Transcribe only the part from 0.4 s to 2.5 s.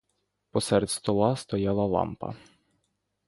Посеред стола стояла лампа.